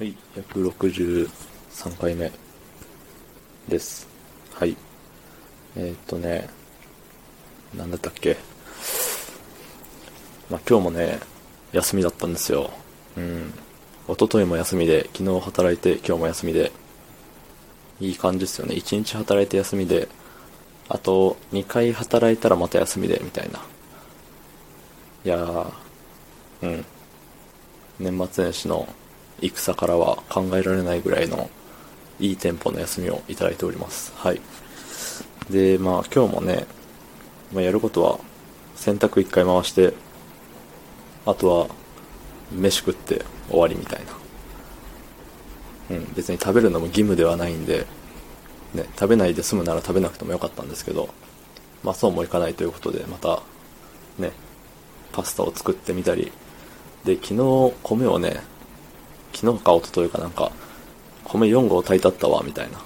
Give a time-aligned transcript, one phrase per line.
[0.00, 1.28] はい、163
[2.00, 2.32] 回目
[3.68, 4.08] です。
[4.54, 4.74] はい。
[5.76, 6.48] えー、っとね、
[7.76, 8.38] なんだったっけ？
[10.48, 11.20] まあ、今日もね、
[11.72, 12.70] 休みだったんですよ。
[13.18, 13.52] うん。
[14.08, 16.72] 一昨日も休みで、昨日働いて、今日も休みで、
[18.00, 18.76] いい感じですよね。
[18.76, 20.08] 1日働いて休みで、
[20.88, 23.60] あと2回働いたらまた休みで、みたいな。
[25.26, 25.70] いやー、
[26.62, 26.86] うん。
[27.98, 28.88] 年末年始の
[29.48, 31.50] 戦からは考えられないぐらいの
[32.18, 34.12] いいテンポの休みをいただいております。
[34.16, 34.40] はい。
[35.50, 36.66] で、まあ今日もね、
[37.52, 38.20] まあ、やることは
[38.76, 39.94] 洗濯一回回して、
[41.26, 41.66] あとは
[42.52, 44.00] 飯食って終わりみたい
[45.88, 45.96] な。
[45.96, 47.86] うん、別に食べるのも義務ではないんで、
[48.74, 51.08] ね、食べないで済むなら食べなくてもよかったんですけど、
[51.82, 53.42] まあそうもいかないということで、また、
[54.18, 54.32] ね、
[55.12, 56.30] パスタを作ってみたり、
[57.04, 57.34] で、昨日
[57.82, 58.40] 米をね、
[59.40, 60.52] 昨日か一昨日かなんか、
[61.24, 62.78] 米4合炊いたったわ、みたいな、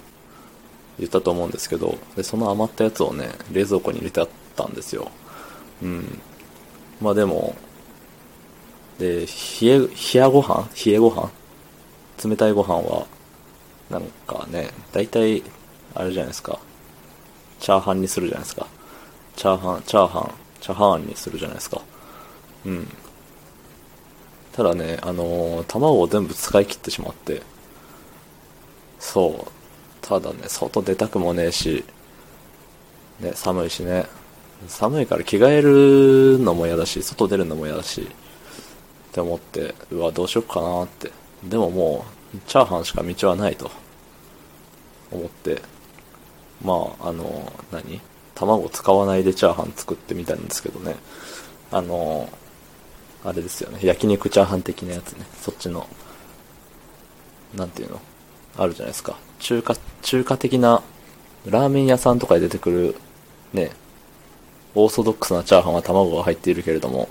[0.99, 5.11] 言ったと思うんですけど、で、その余ったやつをね、冷蔵庫に入れてあったんですよ。
[5.83, 6.21] うん。
[7.01, 7.57] まあでも、
[9.01, 9.27] で、冷
[9.63, 11.31] え、冷やご飯冷えご飯
[12.25, 13.07] 冷たいご飯は、
[13.91, 15.43] なんかね、大体、
[15.95, 16.61] あれじゃないですか。
[17.59, 18.69] チャーハンにするじゃないですか。
[19.35, 20.31] チャーハン、チャーハン、
[20.61, 21.83] チャーハンにするじゃないですか。
[22.65, 22.89] うん。
[24.55, 27.43] ただね、あのー卵を全部使い切ってしまって、
[29.01, 29.51] そう。
[30.01, 31.85] ただね、外出たくもねえし、
[33.21, 34.07] ね、寒いしね。
[34.69, 38.07] 寒いから着替えるのも嫌だし、外出るのも嫌だし、っ
[39.13, 41.11] て思って、うわ、どうしよっかなって。
[41.43, 43.71] でももう、チャーハンしか道はないと、
[45.11, 45.63] 思って、
[46.63, 48.01] まあ、あの、何？
[48.35, 50.97] 卵使わないでチャーハン作ってみたんですけどね。
[51.71, 52.29] あの、
[53.25, 53.79] あれですよね。
[53.83, 55.25] 焼肉チャーハン的なやつね。
[55.41, 55.87] そっちの、
[57.55, 58.01] なんていうの？
[58.57, 59.17] あるじゃないですか。
[59.39, 60.83] 中華、中華的な、
[61.47, 62.97] ラーメン屋さんとかで出てくる、
[63.53, 63.71] ね、
[64.75, 67.09] オーソドックスなチャーハンは卵が入っているけれども、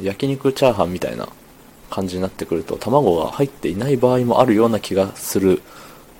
[0.00, 1.28] 焼肉チャーハンみたいな
[1.90, 5.62] 感じになってくると、卵が入っていない場合もあるような気がする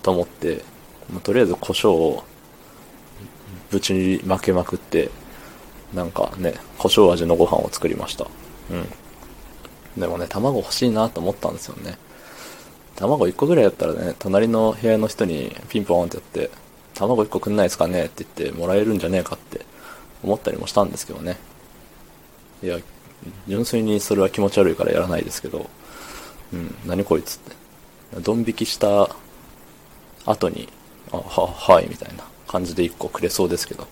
[0.02, 0.64] と思って、
[1.12, 2.24] まあとりあえず胡椒を
[3.70, 5.10] ぶちに負けまくって、
[5.94, 8.26] なんかね、胡椒味のご飯を作りました。
[8.70, 8.88] うん。
[9.96, 11.98] でもね、卵欲しいなと思ったんですよね。
[12.96, 16.50] 卵1個ぐらいだったらね、隣の部屋の人にピンポーンってやって、
[16.94, 19.64] 卵1個くんないですかねって言ってもらえるんじゃねえかって
[20.22, 21.38] 思ったりもしたんですけどね。
[22.62, 22.78] いや、
[23.48, 25.68] 純粋にそれは気持ち悪いからやらないですけど、
[26.52, 27.62] うん、何こいつって。
[28.20, 29.08] ドン引きした
[30.26, 30.68] 後に、
[31.10, 33.86] あ、は、はい、みたいな感じで1個くれそうですけど、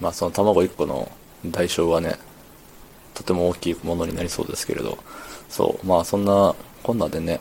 [0.00, 1.10] まあその卵1個の
[1.46, 2.18] 代償はね、
[3.18, 4.96] とても大きいものになりそうですけれど、
[5.48, 7.40] そう、まあそんなこんなでね、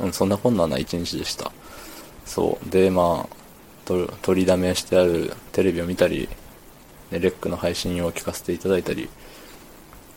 [0.00, 1.52] うん、そんなこんなな一日でした。
[2.24, 3.36] そう、で、まあ、
[3.84, 6.28] と取りだめしてあるテレビを見たり、
[7.10, 9.10] ね、レックの配信を聞かせていただいたり、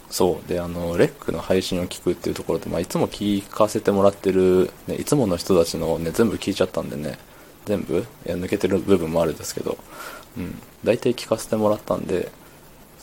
[0.09, 7.17] そう、で、あの、レックの配信を聞くっていうところで、まあいつも聞かせてもらってる、ね、いつもの人たちのね、全部聞いちゃったんでね、
[7.65, 9.77] 全部、いや抜けてる部分もあるんですけど、
[10.37, 12.31] うん、大体聞かせてもらったんで、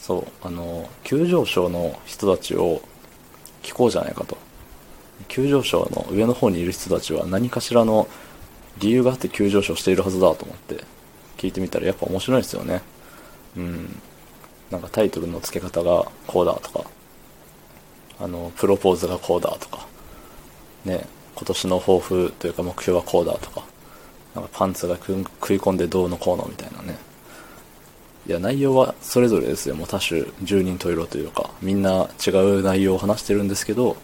[0.08, 2.80] そう、あの、急上昇の人たちを
[3.62, 4.38] 聞こうじゃないかと。
[5.28, 8.08] 急上昇の上の方にいる人たちは何かしらの
[8.78, 10.82] 理由があって急上昇しているはずだと思って
[11.36, 12.80] 聞いてみたらやっぱ面白いですよね。
[13.54, 14.00] うん。
[14.70, 16.90] なんかタイトルの付け方がこうだとか、
[18.18, 19.86] あの、プロポーズがこうだとか、
[20.86, 21.04] ね、
[21.34, 23.62] 今年の抱負というか目標はこうだとか、
[24.34, 27.07] なんかパンツが食い込んでどうのこうのみたいなね。
[28.28, 29.74] いや、内容はそれぞれですよ。
[29.74, 33.96] もう多種、十人十色というか、みんな違う内容を話してるんですけど、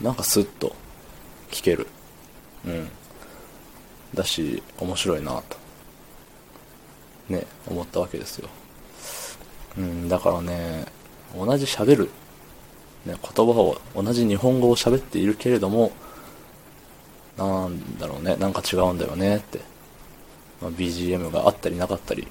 [0.00, 0.74] なんかスッと
[1.52, 1.86] 聞ける。
[2.66, 2.88] うん。
[4.14, 5.56] だし、面白いなと。
[7.28, 8.48] ね、思ったわけですよ。
[9.78, 10.86] うん、だからね、
[11.36, 12.10] 同じ喋る、
[13.04, 15.92] ね、言葉を、同じ日本語を喋っているけれども、
[17.36, 19.60] なんだろうね、なんか違うんだよねって。
[20.60, 22.26] まあ、BGM があったりなかったり、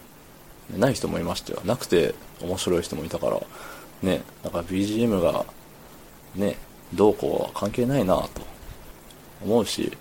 [0.77, 1.61] ない人もいましたよ。
[1.65, 3.41] なくて面白い人もいたから、
[4.01, 5.45] ね、だから BGM が、
[6.35, 6.57] ね、
[6.93, 8.29] どうこうは関係ないなと
[9.43, 9.91] 思うし、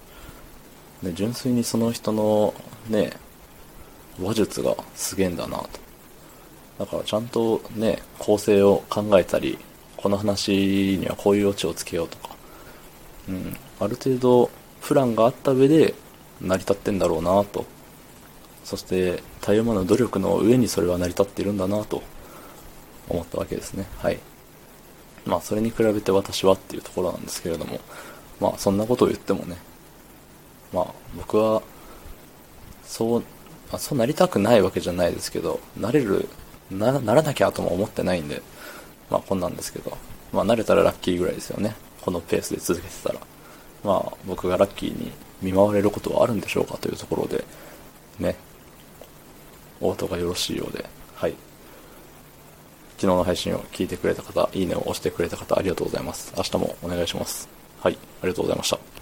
[1.03, 2.55] ね、純粋にその人の
[2.89, 3.13] ね、
[4.21, 5.69] 話術がすげえんだなと。
[6.79, 9.59] だからちゃんとね、構成を考えたり、
[9.97, 12.35] この話にはこういうオチをつけようとか、
[13.29, 14.51] うん、ある程度
[14.83, 15.95] プランがあった上で
[16.41, 17.65] 成り立ってんだろうなと。
[18.65, 22.03] そして、たゆまぬ努力の上にそれは成り立っているんだなと
[23.09, 23.87] 思ったわけですね。
[23.99, 24.19] はい。
[25.27, 27.81] まあ、それに比べて私はっていうところなんですけれども、
[28.41, 29.57] まあそんなことを言ってもね、
[30.73, 31.63] まあ僕は、
[32.85, 33.27] そう、ま
[33.73, 36.29] あ、そうなりたくないわけじゃないですけど、なれる、
[36.71, 38.43] なならなきゃとも思ってないんで、
[39.11, 39.97] まあこんなんですけど、
[40.33, 41.77] まあ慣れたらラッキーぐらいですよね。
[42.03, 43.21] このペースで続けてたら。
[43.85, 45.13] まあ僕がラッキーに
[45.43, 47.45] 見舞われることはあるんでしょうかというところで、
[49.85, 51.35] お後がよろしいようで、はい。
[52.97, 56.33] 昨日の配信を聞いてくれた方、いいねを押してくれた方、ありがとうございます。
[56.37, 57.49] 明日もお願いします。
[57.81, 58.94] はい、ありがとうございました。